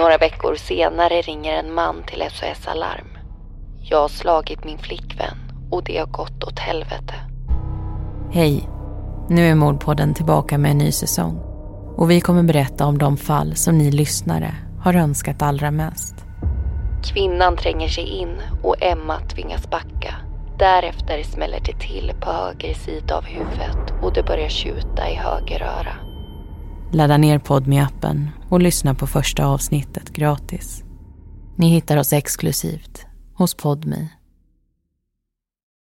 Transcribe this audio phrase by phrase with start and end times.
[0.00, 3.08] Några veckor senare ringer en man till SOS Alarm.
[3.82, 5.36] Jag har slagit min flickvän
[5.70, 7.14] och det har gått åt helvete.
[8.32, 8.68] Hej!
[9.28, 11.40] Nu är Mordpodden tillbaka med en ny säsong.
[11.96, 16.14] Och vi kommer berätta om de fall som ni lyssnare har önskat allra mest.
[17.04, 20.14] Kvinnan tränger sig in och Emma tvingas backa.
[20.58, 25.62] Därefter smäller det till på höger sida av huvudet och det börjar tjuta i höger
[25.62, 26.09] öra.
[26.92, 30.84] Ladda ner podme appen och lyssna på första avsnittet gratis.
[31.56, 34.08] Ni hittar oss exklusivt hos Podme.